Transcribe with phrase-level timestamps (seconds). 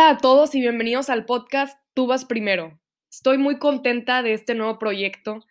[0.00, 2.78] Hola a todos y bienvenidos al podcast Tú vas primero.
[3.10, 5.44] Estoy muy contenta de este nuevo proyecto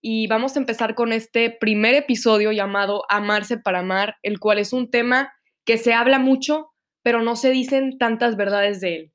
[0.00, 4.72] y vamos a empezar con este primer episodio llamado Amarse para amar, el cual es
[4.72, 5.34] un tema
[5.66, 6.72] que se habla mucho,
[7.02, 9.12] pero no se dicen tantas verdades de él.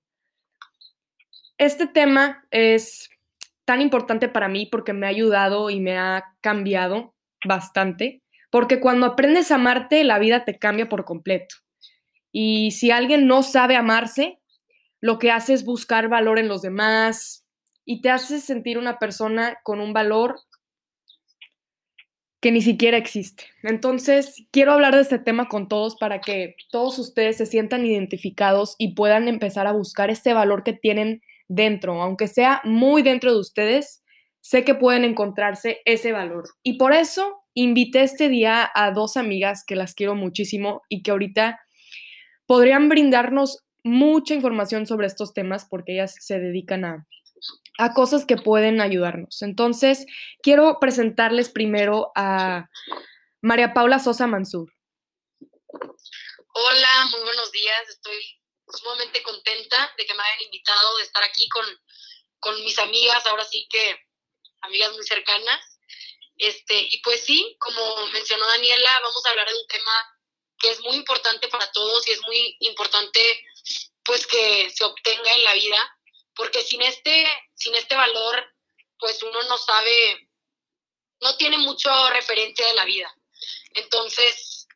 [1.57, 3.09] Este tema es
[3.66, 8.21] tan importante para mí porque me ha ayudado y me ha cambiado bastante,
[8.52, 11.55] porque cuando aprendes a amarte, la vida te cambia por completo.
[12.32, 14.39] Y si alguien no sabe amarse,
[15.01, 17.46] lo que hace es buscar valor en los demás
[17.86, 20.36] y te hace sentir una persona con un valor
[22.39, 23.46] que ni siquiera existe.
[23.64, 28.75] Entonces, quiero hablar de este tema con todos para que todos ustedes se sientan identificados
[28.78, 33.39] y puedan empezar a buscar este valor que tienen dentro, aunque sea muy dentro de
[33.39, 34.03] ustedes,
[34.41, 36.45] sé que pueden encontrarse ese valor.
[36.61, 41.11] Y por eso invité este día a dos amigas que las quiero muchísimo y que
[41.11, 41.59] ahorita
[42.45, 47.07] podrían brindarnos mucha información sobre estos temas porque ellas se dedican a,
[47.77, 49.41] a cosas que pueden ayudarnos.
[49.41, 50.05] Entonces,
[50.41, 52.69] quiero presentarles primero a
[53.41, 54.71] María Paula Sosa Mansur.
[55.69, 57.89] Hola, muy buenos días.
[57.89, 58.17] Estoy
[58.67, 61.66] sumamente contenta de que me hayan invitado, de estar aquí con,
[62.39, 63.95] con mis amigas, ahora sí que
[64.61, 65.79] amigas muy cercanas.
[66.38, 70.16] Este, y pues sí, como mencionó Daniela, vamos a hablar de un tema
[70.59, 73.45] que es muy importante para todos y es muy importante
[74.03, 75.97] pues que se obtenga en la vida,
[76.33, 78.53] porque sin este, sin este valor,
[78.97, 80.30] pues uno no sabe,
[81.19, 83.13] no tiene mucho referencia de la vida.
[83.73, 84.67] Entonces,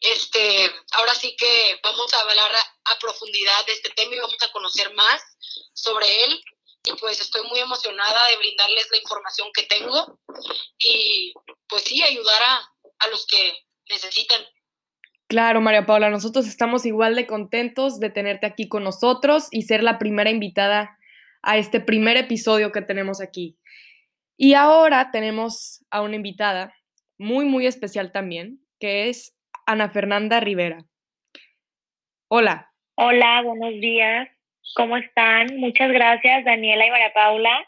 [0.00, 4.42] este, ahora sí que vamos a hablar a, a profundidad de este tema y vamos
[4.42, 5.22] a conocer más
[5.72, 6.44] sobre él.
[6.86, 10.18] Y pues estoy muy emocionada de brindarles la información que tengo
[10.78, 11.32] y
[11.66, 14.46] pues sí, ayudar a, a los que necesitan.
[15.26, 19.82] Claro, María Paula, nosotros estamos igual de contentos de tenerte aquí con nosotros y ser
[19.82, 20.98] la primera invitada
[21.42, 23.56] a este primer episodio que tenemos aquí.
[24.36, 26.74] Y ahora tenemos a una invitada
[27.18, 29.36] muy, muy especial también, que es
[29.66, 30.84] Ana Fernanda Rivera.
[32.28, 32.70] Hola.
[32.96, 34.28] Hola, buenos días.
[34.74, 35.56] ¿Cómo están?
[35.56, 37.66] Muchas gracias, Daniela y María Paula,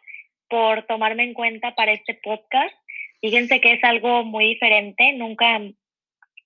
[0.49, 2.75] por tomarme en cuenta para este podcast.
[3.21, 5.12] Fíjense que es algo muy diferente.
[5.12, 5.61] Nunca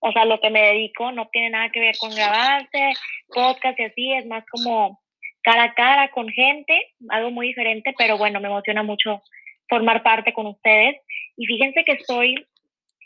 [0.00, 2.92] o sea, lo que me dedico no tiene nada que ver con grabarse,
[3.28, 5.00] podcast y así, es más como
[5.42, 6.74] cara a cara con gente,
[7.08, 9.22] algo muy diferente, pero bueno, me emociona mucho
[9.68, 10.96] formar parte con ustedes.
[11.36, 12.34] Y fíjense que estoy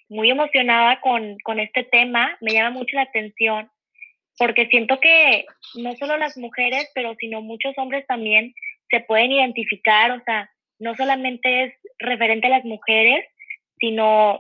[0.09, 3.71] muy emocionada con, con este tema, me llama mucho la atención,
[4.39, 5.45] porque siento que
[5.75, 8.55] no solo las mujeres, pero sino muchos hombres también
[8.91, 13.25] se pueden identificar, o sea, no solamente es referente a las mujeres,
[13.79, 14.39] sino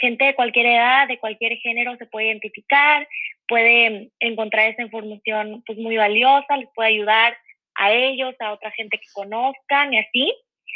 [0.00, 3.08] gente de cualquier edad, de cualquier género se puede identificar,
[3.48, 7.36] puede encontrar esa información pues muy valiosa, les puede ayudar
[7.74, 10.34] a ellos, a otra gente que conozcan y así.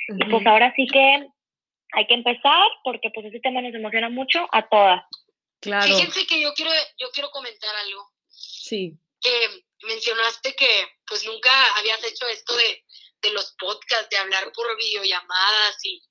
[0.09, 1.27] Y pues ahora sí que
[1.93, 5.03] hay que empezar porque pues ese tema nos emociona mucho a todas.
[5.61, 5.87] Claro.
[5.87, 8.11] Fíjense que yo quiero, yo quiero comentar algo.
[8.29, 8.93] Sí.
[9.21, 9.31] Que
[9.87, 10.69] mencionaste que
[11.07, 12.85] pues nunca habías hecho esto de,
[13.23, 16.03] de los podcasts, de hablar por videollamadas y,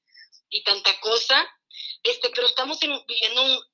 [0.49, 1.47] y tanta cosa.
[2.03, 3.65] Este, pero estamos viviendo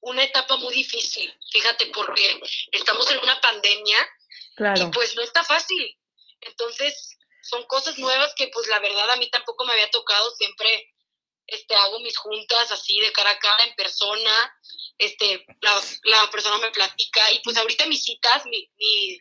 [0.00, 2.40] una etapa muy difícil, fíjate, porque
[2.72, 3.98] estamos en una pandemia
[4.54, 4.86] claro.
[4.86, 5.98] y pues no está fácil.
[6.40, 10.94] Entonces, son cosas nuevas que pues la verdad a mí tampoco me había tocado, siempre
[11.46, 14.58] este, hago mis juntas así de cara a cara, en persona,
[14.98, 19.18] este, la, la persona me platica y pues ahorita mis citas, mi, mi,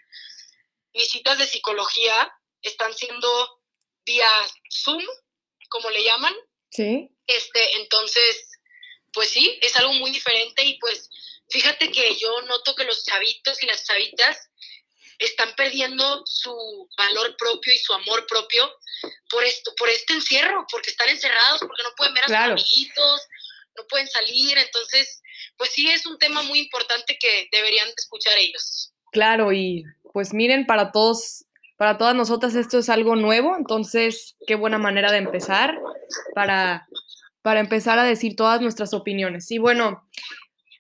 [0.94, 3.62] mis citas de psicología están siendo
[4.06, 4.30] vía
[4.72, 5.04] Zoom,
[5.70, 6.34] como le llaman.
[6.76, 7.10] Sí.
[7.28, 8.60] Este, entonces,
[9.14, 11.10] pues sí, es algo muy diferente y pues
[11.50, 14.50] fíjate que yo noto que los chavitos y las chavitas
[15.20, 18.70] están perdiendo su valor propio y su amor propio
[19.30, 23.22] por esto, por este encierro, porque están encerrados, porque no pueden ver a sus amiguitos,
[23.78, 25.22] no pueden salir, entonces,
[25.58, 28.92] pues sí es un tema muy importante que deberían escuchar ellos.
[29.12, 31.46] Claro, y pues miren, para todos,
[31.78, 35.78] para todas nosotras esto es algo nuevo, entonces qué buena manera de empezar
[36.34, 36.88] para
[37.46, 39.52] para empezar a decir todas nuestras opiniones.
[39.52, 40.04] Y bueno,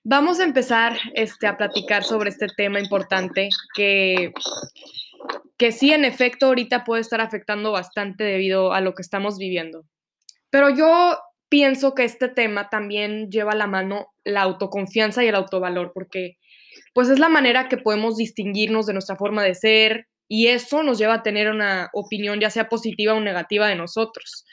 [0.03, 4.33] vamos a empezar este, a platicar sobre este tema importante que,
[5.57, 9.85] que sí, en efecto, ahorita puede estar afectando bastante debido a lo que estamos viviendo.
[10.49, 11.19] Pero yo
[11.49, 16.39] pienso que este tema también lleva a la mano la autoconfianza y el autovalor, porque
[16.95, 20.97] pues es la manera que podemos distinguirnos de nuestra forma de ser y eso nos
[20.97, 24.45] lleva a tener una opinión ya sea positiva o negativa de nosotros.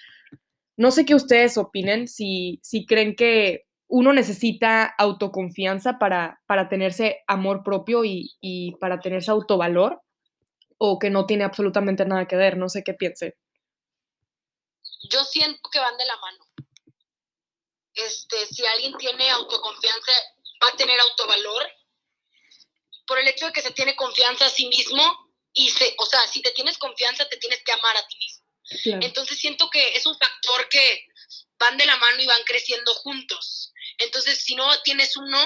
[0.77, 7.21] No sé qué ustedes opinen, si, si creen que uno necesita autoconfianza para, para tenerse
[7.27, 10.01] amor propio y, y para tenerse autovalor,
[10.85, 13.37] o que no tiene absolutamente nada que ver, no sé qué piense.
[15.09, 16.45] Yo siento que van de la mano.
[17.95, 20.13] Este, si alguien tiene autoconfianza,
[20.61, 21.63] va a tener autovalor
[23.07, 25.03] por el hecho de que se tiene confianza a sí mismo
[25.55, 28.43] y se, o sea, si te tienes confianza, te tienes que amar a ti mismo.
[29.05, 31.07] Entonces siento que es un factor que
[31.59, 33.73] van de la mano y van creciendo juntos.
[33.99, 35.39] Entonces, si no tienes uno,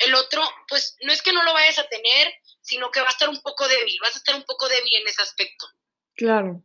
[0.00, 3.10] el otro, pues no es que no lo vayas a tener, sino que va a
[3.10, 5.66] estar un poco débil, vas a estar un poco débil en ese aspecto.
[6.14, 6.62] Claro.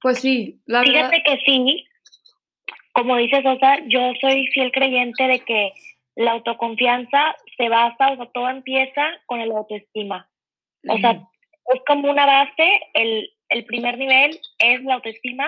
[0.00, 1.86] Pues sí, la Fíjate que sí,
[2.92, 5.72] como dices, Osa, yo soy fiel creyente de que
[6.16, 10.30] la autoconfianza se basa, o sea, todo empieza con el autoestima.
[10.88, 11.26] O sea,
[11.72, 15.46] es como una base, el, el primer nivel es la autoestima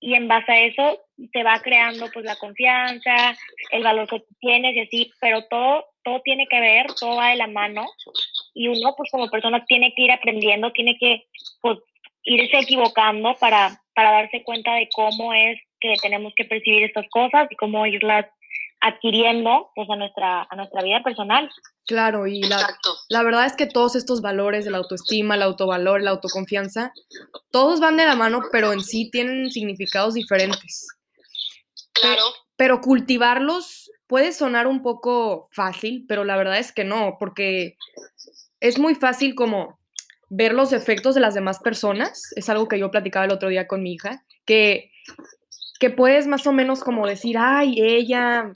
[0.00, 1.00] y en base a eso
[1.32, 3.34] te va creando pues la confianza,
[3.70, 7.36] el valor que tienes y así, pero todo, todo tiene que ver, todo va de
[7.36, 7.86] la mano
[8.52, 11.24] y uno pues como persona tiene que ir aprendiendo, tiene que
[11.62, 11.78] pues,
[12.22, 17.46] irse equivocando para, para darse cuenta de cómo es que tenemos que percibir estas cosas
[17.50, 18.26] y cómo irlas
[18.84, 21.50] adquiriendo pues a nuestra, a nuestra vida personal.
[21.86, 22.66] Claro, y la,
[23.08, 26.92] la, verdad es que todos estos valores de la autoestima, el autovalor, la autoconfianza,
[27.50, 30.86] todos van de la mano, pero en sí tienen significados diferentes.
[31.92, 32.22] Claro.
[32.56, 37.76] Pero, cultivarlos puede sonar un poco fácil, pero la verdad es que no, porque
[38.60, 39.78] es muy fácil como
[40.28, 42.32] ver los efectos de las demás personas.
[42.36, 44.90] Es algo que yo platicaba el otro día con mi hija, que,
[45.84, 48.50] que puedes más o menos como decir, ay, ella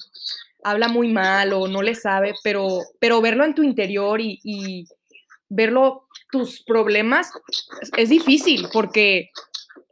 [0.65, 4.87] habla muy mal o no le sabe, pero, pero verlo en tu interior y,
[5.51, 7.31] verlo, tus problemas,
[7.99, 9.29] es difícil porque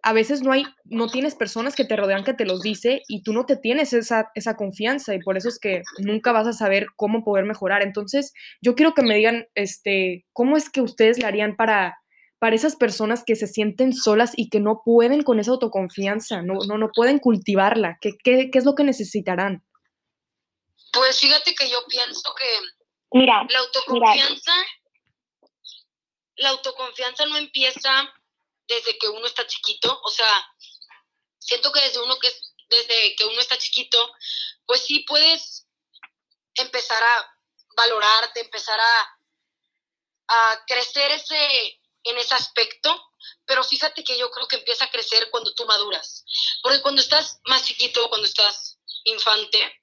[0.00, 3.22] a veces no hay, no tienes personas que te rodean que te los dice y
[3.22, 6.54] tú no te tienes esa, esa confianza y por eso es que nunca vas a
[6.54, 7.82] saber cómo poder mejorar.
[7.82, 11.98] Entonces, yo quiero que me digan, este, ¿cómo es que ustedes le harían para,
[12.38, 16.54] para esas personas que se sienten solas y que no pueden con esa autoconfianza, no,
[16.66, 17.98] no, no pueden cultivarla?
[18.00, 19.64] ¿Qué, qué, qué es lo que necesitarán?
[20.92, 24.52] Pues fíjate que yo pienso que mira, la autoconfianza,
[26.36, 28.12] la autoconfianza no empieza
[28.68, 30.46] desde que uno está chiquito, o sea,
[31.38, 32.28] siento que desde uno que
[32.68, 33.98] desde que uno está chiquito,
[34.66, 35.66] pues sí puedes
[36.54, 37.38] empezar a
[37.76, 39.18] valorarte, empezar a,
[40.28, 43.12] a crecer ese en ese aspecto,
[43.44, 46.24] pero fíjate que yo creo que empieza a crecer cuando tú maduras,
[46.62, 49.82] porque cuando estás más chiquito, cuando estás infante,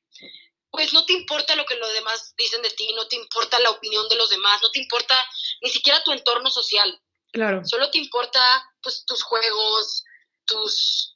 [0.71, 3.69] pues no te importa lo que los demás dicen de ti, no te importa la
[3.69, 5.15] opinión de los demás, no te importa
[5.61, 6.99] ni siquiera tu entorno social.
[7.31, 7.61] Claro.
[7.65, 8.41] Solo te importa
[8.81, 10.03] pues tus juegos,
[10.45, 11.15] tus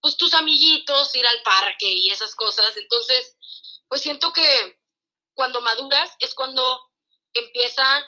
[0.00, 2.76] pues tus amiguitos, ir al parque y esas cosas.
[2.76, 3.36] Entonces,
[3.88, 4.78] pues siento que
[5.34, 6.90] cuando maduras es cuando
[7.32, 8.04] empieza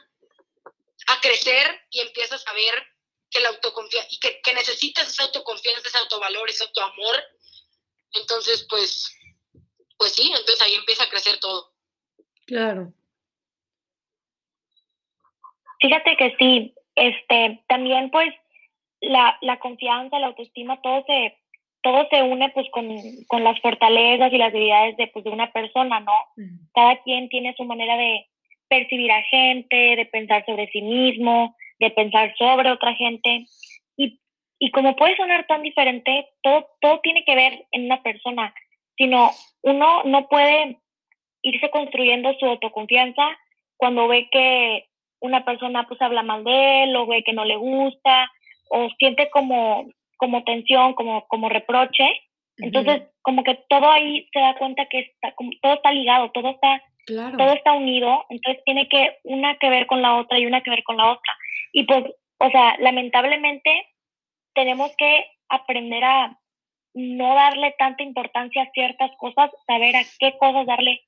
[1.07, 2.87] a crecer y empiezas a ver
[3.31, 7.17] que la autoconfianza y que, que necesitas esa autoconfianza, ese autovalor, ese autoamor.
[8.13, 9.17] Entonces, pues
[9.99, 11.73] pues sí, entonces ahí empieza a crecer todo.
[12.47, 12.93] Claro.
[15.81, 18.35] Fíjate que sí, este, también pues
[19.01, 21.39] la, la confianza, la autoestima, todo se,
[21.83, 22.89] todo se une pues con,
[23.27, 26.13] con las fortalezas y las debilidades de, pues, de una persona, ¿no?
[26.75, 28.27] Cada quien tiene su manera de
[28.69, 33.47] percibir a gente, de pensar sobre sí mismo, de pensar sobre otra gente.
[33.97, 34.21] Y,
[34.59, 38.55] y como puede sonar tan diferente, todo, todo tiene que ver en una persona
[38.97, 39.31] sino
[39.63, 40.79] uno no puede
[41.43, 43.23] irse construyendo su autoconfianza
[43.77, 44.87] cuando ve que
[45.21, 48.31] una persona pues habla mal de él o ve que no le gusta
[48.71, 52.05] o siente como, como tensión, como, como reproche.
[52.59, 56.51] Entonces, como que todo ahí se da cuenta que está, como, todo está ligado, todo
[56.51, 60.63] está, todo está unido, entonces tiene que una que ver con la otra y una
[60.63, 61.37] que ver con la otra.
[61.73, 62.05] Y pues,
[62.39, 63.71] o sea, lamentablemente
[64.55, 66.39] tenemos que aprender a,
[66.95, 71.03] no darle tanta importancia a ciertas cosas, saber a qué cosas darle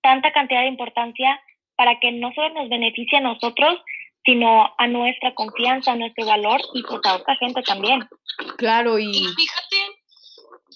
[0.00, 1.40] tanta cantidad de importancia
[1.74, 3.80] para que no solo nos beneficie a nosotros,
[4.24, 8.08] sino a nuestra confianza, a nuestro valor y pues a otra gente también.
[8.56, 9.12] Claro, y...
[9.12, 9.76] fíjate,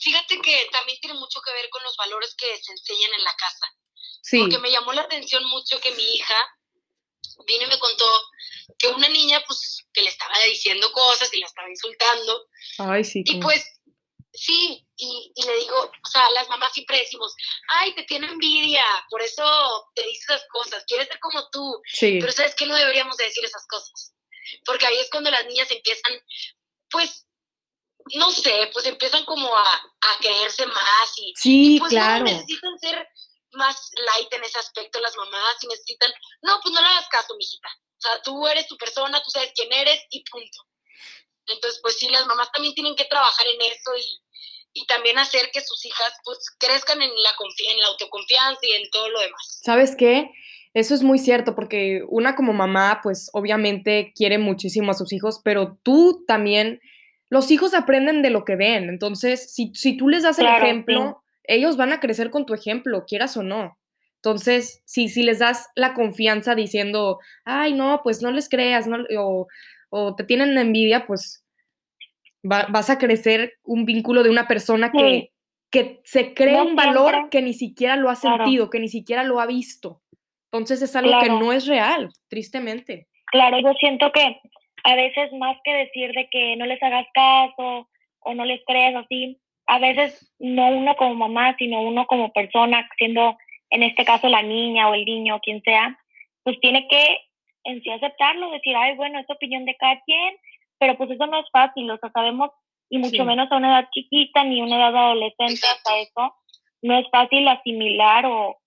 [0.01, 3.35] fíjate que también tiene mucho que ver con los valores que se enseñan en la
[3.39, 3.67] casa.
[4.23, 4.41] Sí.
[4.41, 6.37] Porque me llamó la atención mucho que mi hija
[7.47, 8.05] vino y me contó
[8.79, 12.49] que una niña, pues, que le estaba diciendo cosas y la estaba insultando.
[12.79, 13.23] Ay, sí.
[13.27, 13.65] Y pues
[14.33, 17.35] Sí, y, y, le digo, o sea, las mamás siempre decimos,
[17.69, 19.45] ay, te tiene envidia, por eso
[19.95, 21.83] te dice esas cosas, quieres ser como tú.
[21.93, 22.19] Sí.
[22.21, 22.67] Pero ¿sabes qué?
[22.67, 24.15] No deberíamos de decir esas cosas.
[24.65, 26.13] Porque ahí es cuando las niñas empiezan,
[26.91, 27.27] pues,
[28.15, 32.25] no sé, pues empiezan como a, a creerse más y, sí, pues claro.
[32.25, 33.09] necesitan ser
[33.53, 37.35] más light en ese aspecto las mamás y necesitan, no, pues no le hagas caso,
[37.37, 37.69] mijita.
[37.69, 40.67] O sea, tú eres tu persona, tú sabes quién eres y punto.
[41.47, 44.21] Entonces, pues sí, las mamás también tienen que trabajar en eso y,
[44.73, 47.31] y también hacer que sus hijas pues crezcan en la,
[47.71, 49.61] en la autoconfianza y en todo lo demás.
[49.63, 50.31] ¿Sabes qué?
[50.73, 55.41] Eso es muy cierto, porque una como mamá, pues obviamente quiere muchísimo a sus hijos,
[55.43, 56.81] pero tú también,
[57.29, 61.25] los hijos aprenden de lo que ven, entonces si, si tú les das el ejemplo,
[61.51, 63.77] ellos van a crecer con tu ejemplo, quieras o no.
[64.17, 68.99] Entonces, si, si les das la confianza diciendo, ay, no, pues no les creas, no,
[69.19, 69.49] o,
[69.89, 71.45] o te tienen envidia, pues
[72.43, 75.33] vas a crecer un vínculo de una persona que,
[75.71, 79.41] que se crea un valor que ni siquiera lo ha sentido, que ni siquiera lo
[79.41, 80.01] ha visto.
[80.53, 83.09] Entonces es algo que no es real, tristemente.
[83.27, 84.41] Claro, yo siento que
[84.85, 87.89] a veces más que decir de que no les hagas caso
[88.21, 89.39] o no les creas así,
[89.71, 93.39] a veces no uno como mamá, sino uno como persona, siendo
[93.71, 95.97] en este caso la niña o el niño o quien sea,
[96.43, 97.21] pues tiene que
[97.63, 100.35] en sí aceptarlo, decir, ay, bueno, es opinión de cada quien,
[100.81, 102.51] pero pues eso no es fácil, o sea, sabemos,
[102.89, 106.35] y mucho menos a una edad chiquita ni una edad adolescente, hasta eso,
[106.83, 108.59] no es fácil asimilar o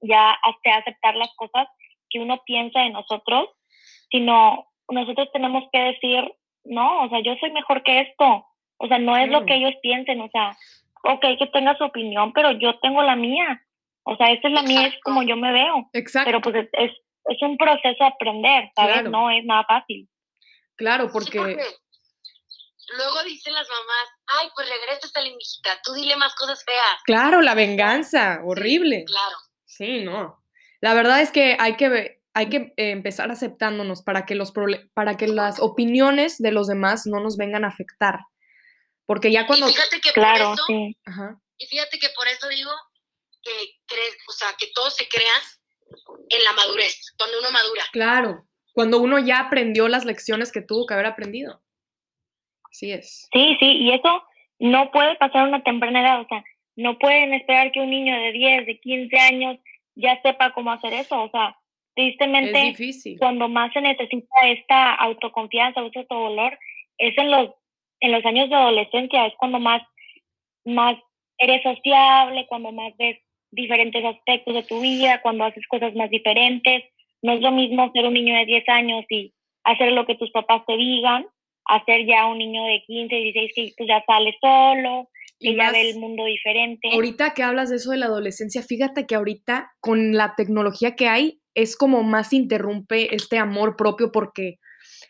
[0.00, 1.68] ya hasta aceptar las cosas
[2.10, 3.48] que uno piensa de nosotros,
[4.10, 6.34] sino nosotros tenemos que decir,
[6.64, 8.44] no, o sea, yo soy mejor que esto,
[8.82, 10.56] o sea, no es lo que ellos piensen, o sea,
[11.04, 13.64] ok, que tenga su opinión, pero yo tengo la mía,
[14.02, 15.88] o sea, esta es la mía, es como yo me veo.
[15.92, 16.26] Exacto.
[16.26, 16.90] Pero pues es,
[17.26, 19.04] es, un proceso de aprender, ¿sabes?
[19.04, 20.08] No es nada fácil.
[20.76, 21.38] Claro, porque...
[21.38, 26.98] Luego dicen las mamás, ay, pues regresa a la hijita, tú dile más cosas feas.
[27.04, 29.04] Claro, la venganza, horrible.
[29.06, 29.36] claro.
[29.64, 30.42] Sí, no.
[30.80, 34.52] La verdad es que hay que, hay que empezar aceptándonos para que, los
[34.92, 38.18] para que las opiniones de los demás no nos vengan a afectar.
[39.06, 39.68] Porque ya cuando...
[39.68, 40.96] Y fíjate que claro, por eso, sí.
[41.58, 42.70] Y fíjate que por eso digo
[43.42, 43.50] que,
[43.86, 45.34] crees, o sea, que todo se crea
[46.28, 47.82] en la madurez, cuando uno madura.
[47.92, 51.62] Claro, cuando uno ya aprendió las lecciones que tuvo que haber aprendido.
[52.70, 53.28] Así es.
[53.32, 54.24] Sí, sí, y eso
[54.58, 56.42] no puede pasar a una temprana edad, o sea,
[56.76, 59.58] no pueden esperar que un niño de 10, de 15 años
[59.94, 61.56] ya sepa cómo hacer eso, o sea,
[61.94, 62.74] tristemente
[63.18, 66.58] cuando más se necesita esta autoconfianza, este autovalor,
[66.98, 67.50] es en los
[68.02, 69.82] en los años de adolescencia, es cuando más
[70.64, 70.96] más
[71.38, 73.18] eres sociable, cuando más ves
[73.50, 76.84] diferentes aspectos de tu vida, cuando haces cosas más diferentes,
[77.22, 79.32] no es lo mismo ser un niño de 10 años y
[79.64, 81.26] hacer lo que tus papás te digan,
[81.64, 85.90] hacer ya un niño de 15, 16 que pues ya sale solo, y ya ve
[85.90, 86.88] el mundo diferente.
[86.92, 91.08] Ahorita que hablas de eso de la adolescencia, fíjate que ahorita con la tecnología que
[91.08, 94.58] hay es como más interrumpe este amor propio porque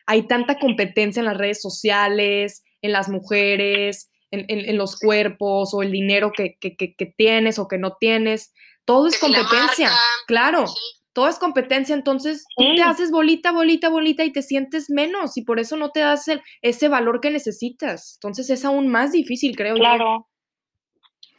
[0.06, 5.82] hay tanta competencia en las redes sociales, en las mujeres, en, en, los cuerpos o
[5.82, 8.52] el dinero que, que, que, tienes o que no tienes.
[8.84, 9.90] Todo es competencia,
[10.26, 10.66] claro
[11.12, 15.42] todo es competencia, entonces tú te haces bolita, bolita, bolita y te sientes menos y
[15.42, 16.26] por eso no te das
[16.62, 18.14] ese valor que necesitas.
[18.16, 20.28] Entonces es aún más difícil, creo claro.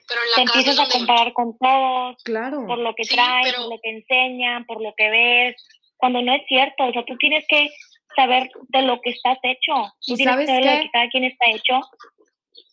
[0.08, 2.68] Pero te empiezas a comparar con todos, claro.
[2.68, 5.56] por lo que traes, por lo que enseñan, por lo que ves,
[5.98, 7.70] cuando no es cierto, o sea, tú tienes que
[8.16, 11.24] saber de lo que estás hecho, tú tienes que saber de lo que cada quien
[11.26, 11.82] está hecho.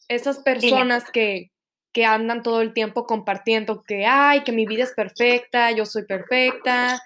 [0.09, 1.51] Esas personas que,
[1.93, 6.05] que andan todo el tiempo compartiendo que, ay, que mi vida es perfecta, yo soy
[6.05, 7.03] perfecta.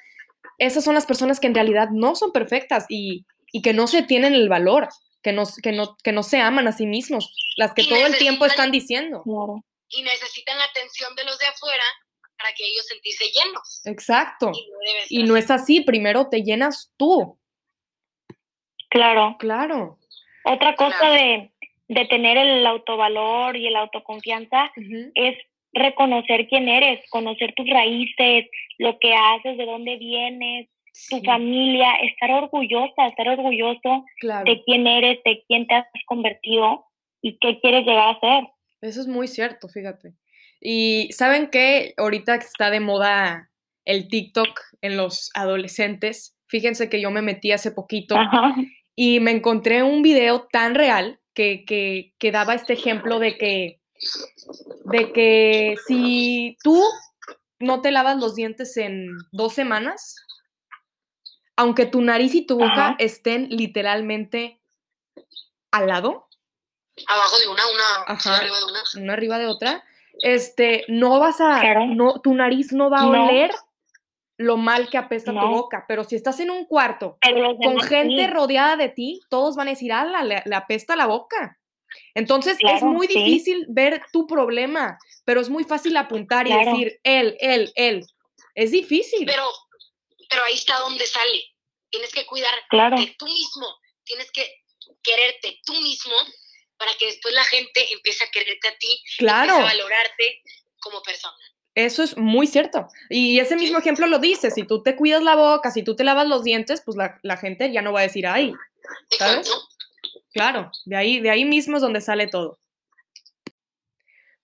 [0.59, 3.25] Esas son las personas que en realidad no son perfectas y,
[3.63, 4.89] que no se tienen el valor,
[5.23, 8.19] que no, que, no, que no se aman a sí mismos, las que todo el
[8.19, 9.23] tiempo están diciendo.
[9.89, 11.85] Y necesitan la atención de los de afuera
[12.37, 13.81] para que ellos sentirse llenos.
[13.85, 14.53] Exacto.
[15.09, 17.39] Y no, es así, primero te llenas tú.
[18.91, 19.37] Claro.
[19.39, 19.99] Claro.
[20.45, 21.51] Otra cosa de
[21.89, 24.71] de tener el autovalor y el autoconfianza
[25.15, 25.37] es
[25.73, 28.47] reconocer quién eres, conocer tus raíces,
[28.79, 30.69] lo que haces, de dónde vienes,
[31.11, 36.87] tu familia, estar orgullosa, estar orgulloso de quién eres, de quién te has convertido
[37.21, 38.45] y qué quieres llegar a ser.
[38.81, 40.13] Eso es muy cierto, fíjate.
[40.61, 43.51] Y saben que ahorita está de moda
[43.85, 46.34] el TikTok en los adolescentes.
[46.55, 48.15] Fíjense que yo me metí hace poquito
[48.95, 53.81] y me encontré un video tan real que, que, daba este ejemplo de que,
[54.85, 56.81] de que si tú
[57.59, 60.15] no te lavas los dientes en dos semanas,
[61.57, 64.61] aunque tu nariz y tu boca estén literalmente
[65.73, 66.29] al lado.
[67.09, 68.83] Abajo de una, una arriba de una.
[69.03, 69.83] Una arriba de otra.
[70.23, 73.51] Este, no vas a, no, tu nariz no va a oler
[74.37, 77.19] lo mal que apesta tu boca, pero si estás en un cuarto
[77.63, 81.59] con gente rodeada de ti, todos van a decir, ah, le, apesta la boca.
[82.15, 87.37] Entonces es muy difícil ver tu problema, pero es muy fácil apuntar y decir él,
[87.39, 88.05] él, él.
[88.55, 89.25] Es difícil.
[89.27, 89.47] Pero,
[90.29, 91.45] pero ahí está donde sale.
[91.91, 92.55] Tienes que cuidar
[92.97, 93.67] de tú mismo.
[94.05, 94.45] Tienes que
[95.03, 96.15] quererte tú mismo
[96.77, 99.55] para que después la gente empiece a quererte a ti, claro.
[99.55, 100.43] a valorarte
[100.81, 101.37] como persona.
[101.75, 102.89] Eso es muy cierto.
[103.09, 106.05] Y ese mismo ejemplo lo dice, si tú te cuidas la boca, si tú te
[106.05, 108.53] lavas los dientes, pues la, gente ya no va a decir, ay,
[109.19, 109.51] ¿sabes?
[110.33, 112.59] Claro, de ahí, de ahí mismo es donde sale todo.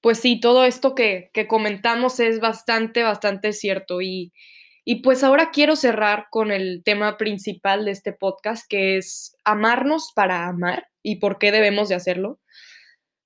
[0.01, 4.01] Pues sí, todo esto que, que comentamos es bastante, bastante cierto.
[4.01, 4.33] Y,
[4.85, 10.13] y pues ahora quiero cerrar con el tema principal de este podcast, que es amarnos
[10.15, 12.41] para amar y por qué debemos de hacerlo.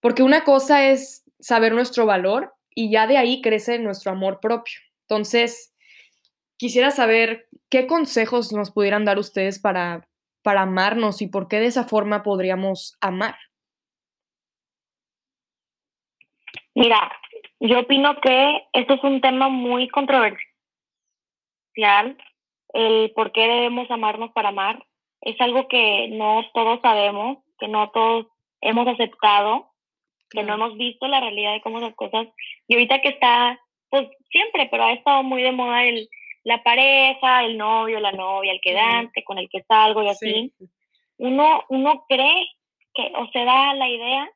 [0.01, 4.81] Porque una cosa es saber nuestro valor y ya de ahí crece nuestro amor propio.
[5.03, 5.75] Entonces,
[6.57, 10.09] quisiera saber qué consejos nos pudieran dar ustedes para,
[10.43, 13.37] para amarnos y por qué de esa forma podríamos amar.
[16.75, 17.13] Mira,
[17.61, 20.43] yo opino que esto es un tema muy controversial.
[22.73, 24.85] El por qué debemos amarnos para amar
[25.21, 28.27] es algo que no todos sabemos, que no todos
[28.61, 29.74] hemos aceptado
[30.31, 32.29] que no hemos visto la realidad de cómo las cosas.
[32.69, 36.09] Y ahorita que está, pues siempre, pero ha estado muy de moda el,
[36.45, 40.53] la pareja, el novio, la novia, el quedante, con el que salgo y así.
[41.19, 42.49] Uno, uno cree
[42.93, 44.31] que, o se da la idea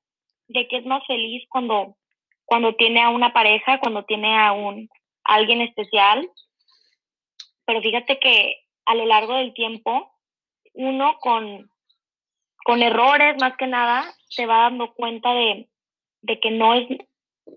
[0.49, 1.97] de que es más feliz cuando,
[2.45, 4.89] cuando tiene a una pareja, cuando tiene a un
[5.25, 6.29] a alguien especial.
[7.67, 10.11] Pero fíjate que a lo largo del tiempo,
[10.73, 11.71] uno con,
[12.65, 15.69] con errores más que nada, se va dando cuenta de,
[16.23, 16.89] de que no es,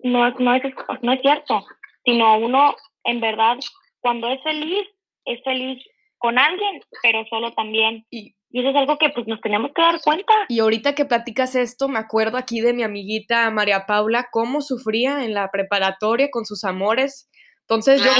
[0.04, 0.64] no, no, es,
[1.02, 1.66] no es cierto,
[2.06, 3.58] sino uno en verdad
[4.00, 4.88] cuando es feliz,
[5.26, 5.84] es feliz
[6.18, 8.06] con alguien, pero solo también.
[8.10, 10.34] Y, eso es algo que pues nos tenemos que dar cuenta.
[10.50, 15.24] Y ahorita que platicas esto, me acuerdo aquí de mi amiguita María Paula, cómo sufría
[15.24, 17.30] en la preparatoria con sus amores.
[17.62, 18.12] Entonces yo,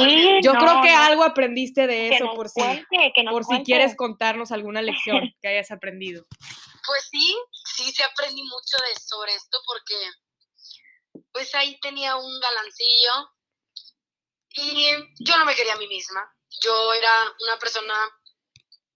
[0.42, 2.62] yo creo que algo aprendiste de eso por si,
[3.30, 6.24] por si quieres contarnos alguna lección que hayas aprendido.
[6.88, 7.36] Pues sí,
[7.76, 9.96] sí, sí aprendí mucho de sobre esto porque
[11.32, 13.32] pues ahí tenía un galancillo
[14.54, 16.22] y yo no me quería a mí misma.
[16.62, 17.94] Yo era una persona,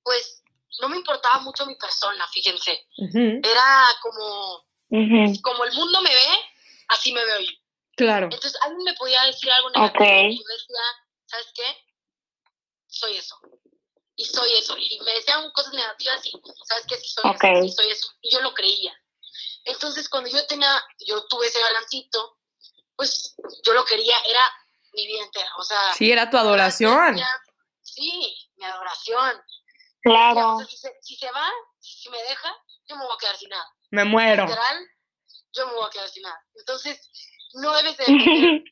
[0.03, 0.43] pues
[0.81, 2.87] no me importaba mucho mi persona, fíjense.
[3.43, 4.65] Era como,
[5.41, 6.27] como el mundo me ve,
[6.89, 7.51] así me veo yo.
[7.95, 8.25] Claro.
[8.25, 10.81] Entonces alguien me podía decir algo negativo y yo decía,
[11.25, 11.77] ¿sabes qué?
[12.87, 13.39] Soy eso.
[14.17, 14.75] Y soy eso.
[14.77, 16.31] Y me decían cosas negativas y,
[16.65, 16.97] ¿sabes qué?
[16.97, 17.61] Sí soy eso.
[17.61, 18.07] Sí soy eso.
[18.21, 18.93] Y yo lo creía.
[19.65, 22.37] Entonces, cuando yo tenía, yo tuve ese galancito,
[22.95, 24.41] pues yo lo quería, era
[24.93, 25.49] mi vida entera.
[25.57, 27.19] O sea, sí, era tu adoración.
[27.81, 29.41] sí, mi adoración.
[30.01, 30.59] Claro.
[31.01, 32.55] si, se, va, si, me deja,
[32.87, 33.67] yo me voy a quedar sin nada.
[33.89, 34.45] Me muero.
[34.45, 34.87] Literal,
[35.51, 36.39] yo me voy a quedar sin nada.
[36.53, 37.09] Entonces,
[37.53, 38.05] no debes de,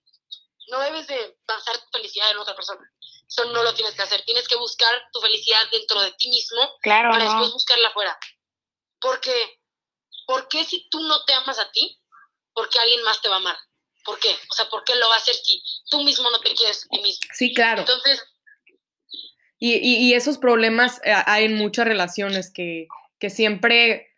[0.69, 2.87] no debes de basar tu felicidad en otra persona.
[3.27, 4.23] Eso no lo tienes que hacer.
[4.25, 8.15] Tienes que buscar tu felicidad dentro de ti mismo claro, para después buscarla afuera.
[9.01, 9.62] Porque
[10.25, 11.99] ¿por qué si tú no te amas a ti,
[12.53, 13.57] por qué alguien más te va a amar?
[14.05, 14.29] ¿Por qué?
[14.49, 16.89] O sea, ¿por qué lo va a hacer si tú mismo no te quieres a
[16.89, 17.27] ti mismo?
[17.33, 17.81] Sí, claro.
[17.81, 18.21] Entonces...
[19.59, 24.09] Y, y, esos problemas eh, hay en muchas relaciones que, que, siempre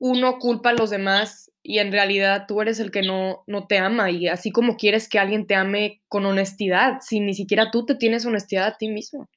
[0.00, 3.78] uno culpa a los demás y en realidad tú eres el que no, no te
[3.78, 7.86] ama y así como quieres que alguien te ame con honestidad, si ni siquiera tú
[7.86, 9.28] te tienes honestidad a ti mismo.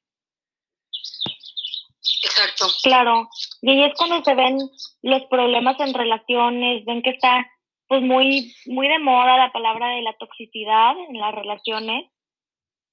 [2.24, 2.66] Exacto.
[2.82, 3.28] Claro.
[3.60, 4.58] Y ahí es cuando se ven
[5.02, 7.46] los problemas en relaciones, ven que está
[7.88, 12.10] pues muy, muy de moda la palabra de la toxicidad en las relaciones.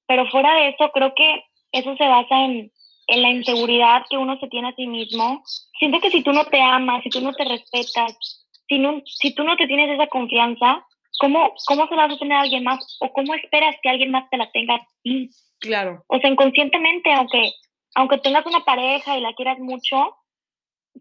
[0.08, 2.72] Pero fuera de eso, creo que eso se basa en,
[3.08, 5.44] en la inseguridad que uno se tiene a sí mismo.
[5.78, 9.34] Siento que si tú no te amas, si tú no te respetas, si, no, si
[9.34, 10.86] tú no te tienes esa confianza,
[11.20, 12.98] ¿cómo, ¿cómo se la vas a tener a alguien más?
[13.00, 15.30] ¿O cómo esperas que alguien más te la tenga a ti?
[15.60, 16.04] Claro.
[16.08, 17.52] O sea, inconscientemente, aunque
[17.96, 20.16] aunque tengas una pareja y la quieras mucho,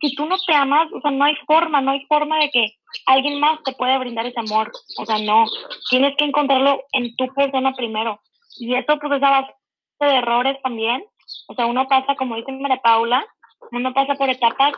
[0.00, 2.66] si tú no te amas, o sea, no hay forma, no hay forma de que
[3.06, 4.70] alguien más te pueda brindar ese amor.
[4.98, 5.46] O sea, no.
[5.90, 8.20] Tienes que encontrarlo en tu persona primero.
[8.58, 9.54] Y eso, pues, es a base
[10.00, 11.04] de errores también.
[11.48, 13.26] O sea, uno pasa, como dice María Paula,
[13.72, 14.72] uno pasa por etapas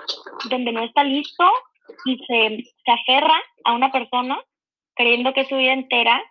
[0.49, 1.45] donde no está listo
[2.07, 4.39] y se, se aferra a una persona
[4.95, 6.23] creyendo que es su vida entera,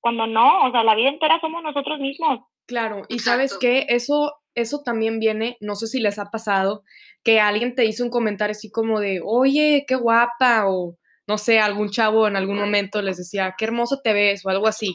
[0.00, 2.40] cuando no, o sea, la vida entera somos nosotros mismos.
[2.66, 6.82] Claro, y sabes qué, eso eso también viene, no sé si les ha pasado,
[7.22, 10.96] que alguien te dice un comentario así como de, oye, qué guapa, o
[11.28, 14.66] no sé, algún chavo en algún momento les decía, qué hermoso te ves, o algo
[14.68, 14.94] así.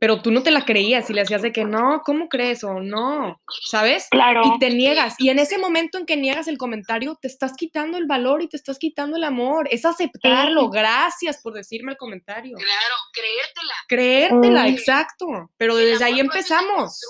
[0.00, 2.64] pero tú no te la creías y le hacías de que no, ¿cómo crees?
[2.64, 4.08] O no, ¿sabes?
[4.10, 4.42] Claro.
[4.44, 5.14] Y te niegas.
[5.18, 8.48] Y en ese momento en que niegas el comentario, te estás quitando el valor y
[8.48, 9.68] te estás quitando el amor.
[9.70, 10.70] Es aceptarlo.
[10.70, 12.56] Gracias por decirme el comentario.
[12.56, 13.74] Claro, creértela.
[13.86, 14.74] Creértela, Mm.
[14.74, 15.26] exacto.
[15.56, 17.00] Pero desde ahí empezamos.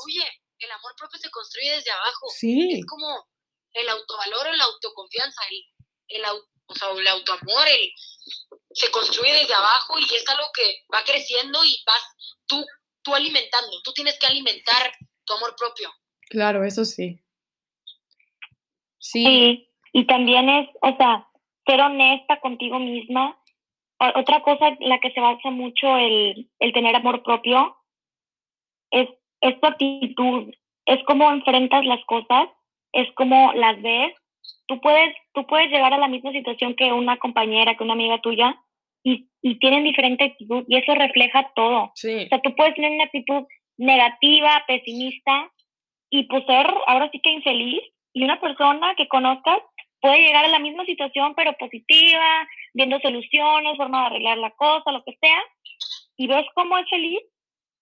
[0.64, 2.28] El amor propio se construye desde abajo.
[2.36, 3.06] Sí, Es como
[3.72, 7.90] el autovalor o la autoconfianza, el, el, au- o sea, el autoamor, el,
[8.72, 12.02] se construye desde abajo y es algo que va creciendo y vas
[12.46, 12.64] tú,
[13.02, 13.80] tú alimentando.
[13.82, 14.92] Tú tienes que alimentar
[15.24, 15.90] tu amor propio.
[16.28, 17.18] claro, eso sí.
[18.98, 21.28] Sí, Sí, y también es, o sea,
[21.66, 23.38] ser honesta contigo misma.
[24.16, 27.76] Otra cosa en la que se basa mucho el, el tener amor propio
[28.90, 29.08] es,
[29.42, 30.54] es tu actitud,
[30.86, 32.48] es cómo enfrentas las cosas,
[32.92, 34.14] es cómo las ves.
[34.66, 38.20] Tú puedes, tú puedes llegar a la misma situación que una compañera, que una amiga
[38.20, 38.56] tuya,
[39.04, 41.90] y, y tienen diferente actitud, y eso refleja todo.
[41.94, 43.44] sí, O sea, tú puedes tener una actitud
[43.76, 45.50] negativa, pesimista
[46.08, 49.58] y pues ser ahora sí que infeliz y una persona que conozcas
[50.00, 54.92] puede llegar a la misma situación pero positiva, viendo soluciones, forma de arreglar la cosa,
[54.92, 55.42] lo que sea
[56.16, 57.20] y ves cómo es feliz.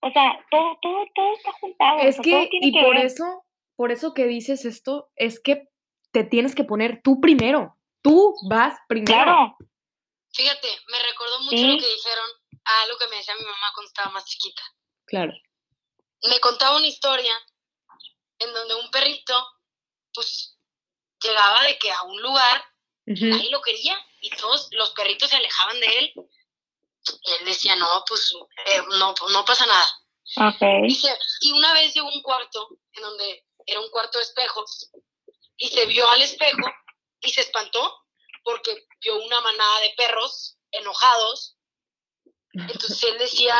[0.02, 1.96] O sea, todo todo todo está juntado.
[1.98, 3.06] o Es sea, que, y que por ver.
[3.06, 3.44] eso,
[3.76, 5.68] por eso que dices esto, es que
[6.12, 7.76] te tienes que poner tú primero.
[8.02, 9.12] Tú vas primero.
[9.12, 9.56] Claro,
[10.32, 11.66] Fíjate, me recordó mucho Sí.
[11.66, 12.26] lo que dijeron
[12.64, 14.62] a algo que me decía mi mamá cuando estaba más chiquita.
[15.06, 15.32] Claro.
[16.28, 17.32] me contaba una historia
[18.38, 19.34] en donde un perrito,
[20.14, 20.56] pues,
[21.22, 22.62] llegaba de que a un lugar,
[23.06, 23.24] Ujú.
[23.26, 26.12] nadie lo quería, y todos los perritos se alejaban de él,
[27.22, 28.32] y él decía, no, pues,
[28.66, 30.50] eh, no, pues, no pasa nada.
[30.50, 30.86] ok.
[30.86, 34.90] Dice, y una vez llegó un cuarto, en donde era un cuarto de espejos,
[35.56, 36.62] y se vio al espejo,
[37.20, 38.04] y se espantó,
[38.44, 41.56] porque vio una manada de perros enojados,
[42.52, 43.56] entonces él decía,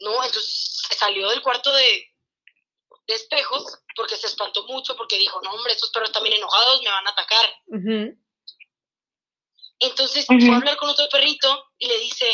[0.00, 2.08] no, entonces se salió del cuarto de,
[3.06, 6.80] de espejos porque se espantó mucho, porque dijo, no, hombre, estos perros están bien enojados,
[6.82, 7.50] me van a atacar.
[7.66, 8.18] Ujú.
[9.80, 10.40] Entonces Ujú.
[10.40, 12.30] fue a hablar con otro perrito y le dice,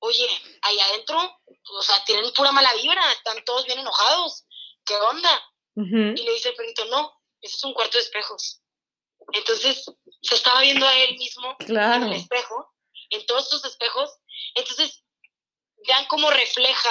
[0.00, 0.26] oye,
[0.62, 1.40] ahí adentro,
[1.72, 4.44] o sea, tienen pura mala vibra, están todos bien enojados,
[4.84, 5.42] ¿qué onda?
[6.16, 8.60] Y le dice el perrito, no, ese es un cuarto de espejos.
[9.32, 9.84] Entonces
[10.22, 12.06] se estaba viendo a él mismo en Claro.
[12.06, 12.74] el espejo,
[13.10, 14.10] en todos estos espejos.
[14.54, 15.04] Entonces,
[15.86, 16.90] vean cómo refleja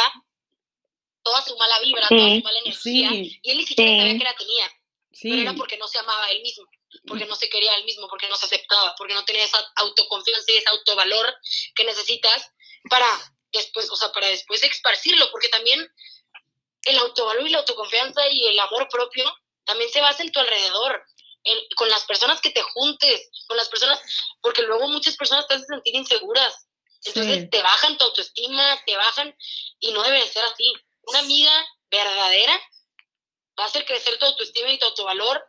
[1.24, 3.10] toda su mala vibra, toda su mala energía.
[3.10, 3.98] Sí, Y él ni siquiera Sí.
[4.00, 4.72] sabía que la tenía,
[5.22, 6.66] pero era porque no se amaba a él mismo,
[7.08, 9.60] porque no se quería a él mismo, porque no se aceptaba, porque no tenía esa
[9.76, 11.36] autoconfianza y ese autovalor
[11.76, 12.50] que necesitas
[12.90, 13.08] para
[13.52, 15.90] después, o sea, para después esparcirlo, porque también
[16.86, 19.26] el autovalor y la autoconfianza y el amor propio
[19.66, 21.04] también se basa en tu alrededor,
[21.44, 24.00] en- con las personas que te juntes, con las personas,
[24.42, 26.68] porque luego muchas personas te hacen sentir inseguras.
[27.06, 27.50] Entonces Sí.
[27.50, 29.36] te bajan tu autoestima, te bajan
[29.80, 30.74] y no debe de ser así.
[31.04, 31.52] Una amiga
[31.90, 32.60] verdadera
[33.60, 35.44] va a hacer crecer tu autoestima y tu autovalor,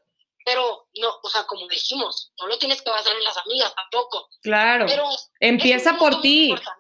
[0.45, 4.29] pero no, o sea, como dijimos, no lo tienes que basar en las amigas tampoco.
[4.43, 4.87] Claro.
[4.87, 5.05] Pero
[5.41, 6.49] Empieza por ti.
[6.51, 6.78] importante.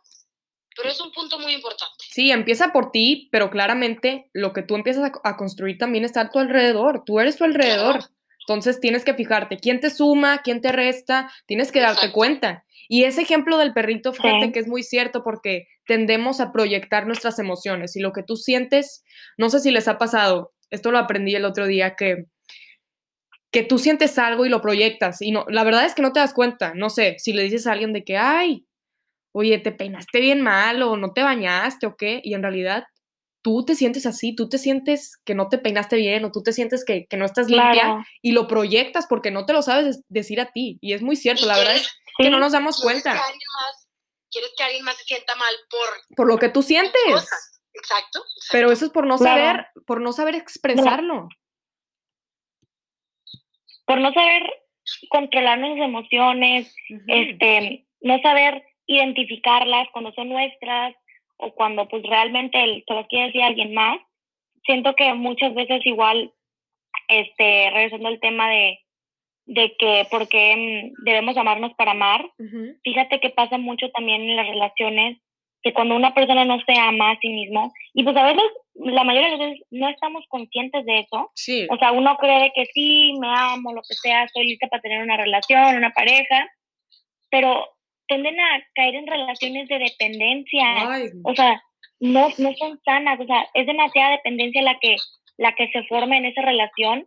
[0.79, 1.93] Pero es un punto muy importante.
[2.09, 6.23] Sí, empieza por ti, pero claramente lo que tú empiezas a, a construir también está
[6.23, 7.03] a tu alrededor.
[7.05, 7.97] Tú eres tu alrededor.
[7.99, 8.13] Claro.
[8.47, 12.15] Entonces tienes que fijarte quién te suma, quién te resta, tienes que darte Exacto.
[12.15, 12.65] cuenta.
[12.89, 14.53] Y ese ejemplo del perrito, fíjate Sí.
[14.53, 19.05] que es muy cierto porque tendemos a proyectar nuestras emociones y lo que tú sientes,
[19.37, 22.25] no sé si les ha pasado, esto lo aprendí el otro día, que,
[23.51, 26.21] que tú sientes algo y lo proyectas y no, la verdad es que no te
[26.21, 28.65] das cuenta, no sé, si le dices a alguien de que, ay,
[29.33, 32.85] oye, te peinaste bien mal o no te bañaste o qué, y en realidad
[33.43, 36.53] tú te sientes así, tú te sientes que no te peinaste bien o tú te
[36.53, 38.05] sientes que, que no estás limpia Claro.
[38.21, 40.79] y lo proyectas porque no te lo sabes decir a ti.
[40.81, 41.89] Y es muy cierto, la verdad es
[42.19, 42.31] que Sí.
[42.31, 43.89] no nos damos que cuenta más-
[44.31, 46.93] quieres que alguien más se sienta mal por por lo que tú sientes.
[47.07, 47.61] cosas.
[47.75, 48.19] Exacto.
[48.19, 48.49] exacto.
[48.53, 49.41] Pero eso es por no Claro.
[49.41, 51.29] saber, por no saber expresarlo.
[53.87, 54.43] Por no saber
[55.11, 56.75] controlar nuestras emociones,
[57.07, 60.95] este, no saber identificarlas cuando son nuestras
[61.37, 64.01] o cuando pues realmente se las quiere decir alguien más.
[64.65, 66.33] Siento que muchas veces igual,
[67.07, 68.81] este, regresando al tema de,
[69.47, 72.77] de que por qué mm, debemos amarnos para amar, Ujú.
[72.83, 75.19] fíjate que pasa mucho también en las relaciones
[75.63, 79.03] que cuando una persona no se ama a sí mismo, y pues a veces, la
[79.03, 82.67] mayoría de las veces no estamos conscientes de eso, Sí, o sea, uno cree que
[82.67, 86.49] sí, me amo, lo que sea, estoy lista para tener una relación, una pareja,
[87.29, 87.67] pero
[88.09, 90.91] tienden a caer en relaciones de dependencia.
[90.93, 91.63] Ay, O sea,
[92.01, 93.21] no, no son sanas.
[93.21, 94.97] O sea, es demasiada dependencia la que,
[95.37, 97.07] la que se forma en esa relación,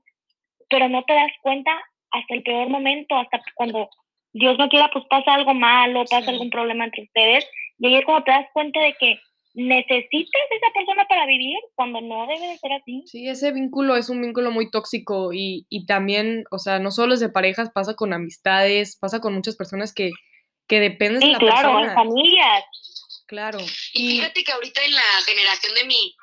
[0.70, 1.72] pero no te das cuenta
[2.12, 3.90] hasta el peor momento, hasta cuando
[4.34, 6.30] Dios no quiera, pues pasa algo malo, pasa Sí.
[6.32, 7.46] algún problema entre ustedes,
[7.80, 9.20] y ahí es cuando te das cuenta de que
[9.54, 13.04] necesitas esa persona para vivir cuando no debe de ser así.
[13.06, 17.14] Sí, ese vínculo es un vínculo muy tóxico y, y también, o sea, no solo
[17.14, 20.12] es de parejas, pasa con amistades, pasa con muchas personas que,
[20.72, 21.88] que dependen de la claro, persona.
[21.88, 22.64] en familias.
[23.28, 23.60] Claro.
[23.94, 26.16] Y fíjate que ahorita en la generación de mi,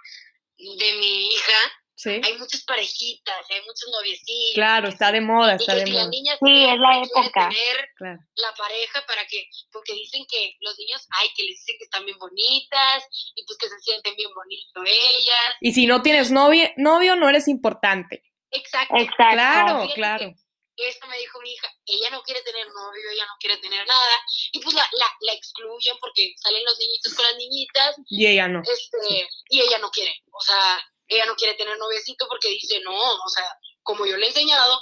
[0.59, 4.55] de mi hija, Sí, hay muchas parejitas, hay muchos noviecillos.
[4.55, 6.09] claro, está de moda, Y está de moda.
[6.13, 7.49] Sí, es la época.
[7.49, 8.21] tener Claro.
[8.37, 12.05] la pareja para que, porque dicen que los niños, ay, que les dicen que están
[12.05, 13.03] bien bonitas
[13.35, 15.55] y pues que se sienten bien bonito ellas.
[15.61, 18.23] Y si no tienes novio, novio, no eres importante.
[18.53, 18.95] Exacto.
[18.97, 19.35] Exacto.
[19.35, 20.19] Claro, Fíjate claro.
[20.31, 20.35] que
[20.79, 24.23] Esto me dijo mi hija, ella no quiere tener novio, ella no quiere tener nada,
[24.53, 28.47] y pues la, la, la excluyen porque salen los niñitos con las niñitas, Y ella
[28.47, 28.63] no.
[28.63, 32.97] este, y ella no quiere, o sea, ella no quiere tener noviecito porque dice, no,
[32.97, 33.45] o sea,
[33.83, 34.79] como yo le he enseñado,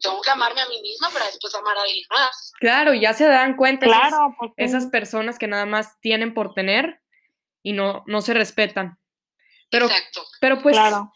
[0.00, 2.52] tengo que amarme a mí misma para después amar a alguien más.
[2.58, 6.34] Claro, y ya se dan cuenta esas- Claro, pues, esas, personas que nada más tienen
[6.34, 7.00] por tener
[7.62, 8.98] y no, no se respetan.
[9.70, 10.26] Pero, Exacto.
[10.40, 11.12] pero pues claro.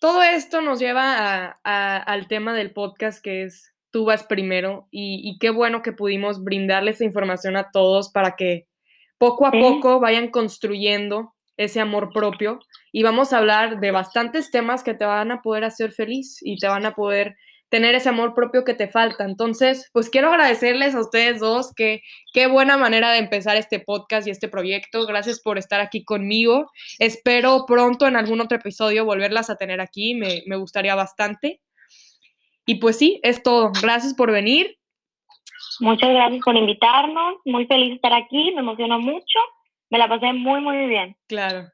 [0.00, 4.88] Todo esto nos lleva a- a- al tema del podcast que es tú vas primero
[4.90, 8.66] y, y qué bueno que pudimos brindarles esa información a todos para que
[9.18, 9.60] poco a Sí.
[9.60, 12.58] poco vayan construyendo ese amor propio
[12.92, 16.58] y vamos a hablar de bastantes temas que te van a poder hacer feliz y
[16.58, 17.36] te van a poder
[17.68, 19.24] tener ese amor propio que te falta.
[19.24, 22.02] Entonces, pues quiero agradecerles a ustedes dos que
[22.32, 25.04] qué buena manera de empezar este podcast y este proyecto.
[25.06, 26.70] Gracias por estar aquí conmigo.
[26.98, 30.14] Espero pronto en algún otro episodio volverlas a tener aquí.
[30.14, 31.60] Me, me gustaría bastante.
[32.66, 33.72] Y pues sí, es todo.
[33.82, 34.76] Gracias por venir.
[35.80, 37.36] Muchas gracias por invitarnos.
[37.44, 38.52] Muy feliz de estar aquí.
[38.54, 39.38] Me emocionó mucho.
[39.90, 41.16] Me la pasé muy, muy bien.
[41.28, 41.68] Claro.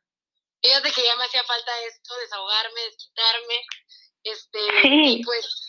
[0.62, 3.54] Fíjate que ya me hacía falta esto, desahogarme, desquitarme,
[4.22, 5.18] este, Sí.
[5.18, 5.66] y pues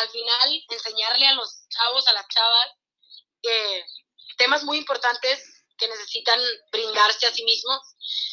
[0.00, 2.68] al final enseñarle a los chavos, a las chavas,
[3.42, 3.84] que
[4.38, 6.38] temas muy importantes que necesitan
[6.72, 7.80] brindarse a sí mismos.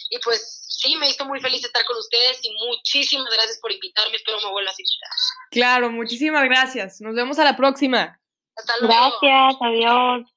[0.09, 4.15] Y pues sí, me hizo muy feliz estar con ustedes y muchísimas gracias por invitarme.
[4.15, 5.09] Espero me vuelvas a invitar.
[5.51, 7.01] Claro, muchísimas gracias.
[7.01, 8.19] Nos vemos a la próxima.
[8.55, 9.17] Hasta luego.
[9.21, 9.55] Gracias.
[9.61, 10.27] Adiós.